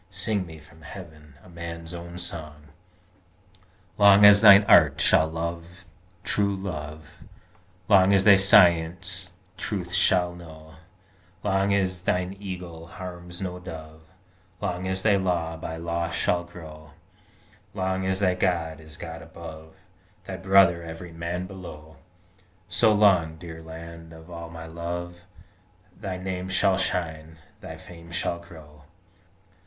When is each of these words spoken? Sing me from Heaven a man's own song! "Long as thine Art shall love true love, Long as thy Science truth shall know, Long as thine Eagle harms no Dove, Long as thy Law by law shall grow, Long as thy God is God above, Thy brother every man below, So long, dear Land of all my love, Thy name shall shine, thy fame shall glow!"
Sing 0.09 0.47
me 0.47 0.57
from 0.57 0.81
Heaven 0.81 1.35
a 1.43 1.47
man's 1.49 1.93
own 1.93 2.17
song! 2.17 2.69
"Long 3.99 4.25
as 4.25 4.41
thine 4.41 4.63
Art 4.67 4.99
shall 4.99 5.27
love 5.27 5.85
true 6.23 6.55
love, 6.55 7.17
Long 7.87 8.11
as 8.11 8.23
thy 8.25 8.35
Science 8.37 9.33
truth 9.57 9.93
shall 9.93 10.33
know, 10.33 10.73
Long 11.43 11.71
as 11.71 12.01
thine 12.01 12.35
Eagle 12.39 12.87
harms 12.87 13.43
no 13.43 13.59
Dove, 13.59 14.01
Long 14.59 14.87
as 14.87 15.03
thy 15.03 15.17
Law 15.17 15.55
by 15.55 15.77
law 15.77 16.09
shall 16.09 16.45
grow, 16.45 16.93
Long 17.75 18.03
as 18.07 18.21
thy 18.21 18.33
God 18.33 18.79
is 18.79 18.97
God 18.97 19.21
above, 19.21 19.75
Thy 20.25 20.35
brother 20.37 20.81
every 20.81 21.11
man 21.11 21.45
below, 21.45 21.97
So 22.67 22.91
long, 22.91 23.37
dear 23.37 23.61
Land 23.61 24.13
of 24.13 24.31
all 24.31 24.49
my 24.49 24.65
love, 24.65 25.21
Thy 25.95 26.17
name 26.17 26.49
shall 26.49 26.79
shine, 26.79 27.37
thy 27.59 27.77
fame 27.77 28.09
shall 28.11 28.39
glow!" 28.39 28.85